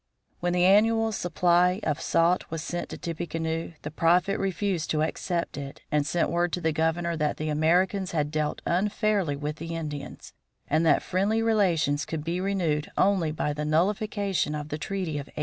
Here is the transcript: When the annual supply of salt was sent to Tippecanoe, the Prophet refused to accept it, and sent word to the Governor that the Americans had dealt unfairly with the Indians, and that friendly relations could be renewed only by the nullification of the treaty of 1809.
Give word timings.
When 0.39 0.53
the 0.53 0.65
annual 0.65 1.11
supply 1.11 1.79
of 1.83 2.01
salt 2.01 2.45
was 2.49 2.63
sent 2.63 2.89
to 2.89 2.97
Tippecanoe, 2.97 3.73
the 3.83 3.91
Prophet 3.91 4.39
refused 4.39 4.89
to 4.89 5.03
accept 5.03 5.57
it, 5.59 5.83
and 5.91 6.07
sent 6.07 6.31
word 6.31 6.51
to 6.53 6.59
the 6.59 6.71
Governor 6.71 7.15
that 7.15 7.37
the 7.37 7.49
Americans 7.49 8.09
had 8.09 8.31
dealt 8.31 8.63
unfairly 8.65 9.35
with 9.35 9.57
the 9.57 9.75
Indians, 9.75 10.33
and 10.67 10.83
that 10.87 11.03
friendly 11.03 11.43
relations 11.43 12.05
could 12.05 12.23
be 12.23 12.41
renewed 12.41 12.89
only 12.97 13.31
by 13.31 13.53
the 13.53 13.63
nullification 13.63 14.55
of 14.55 14.69
the 14.69 14.79
treaty 14.79 15.19
of 15.19 15.27
1809. 15.27 15.39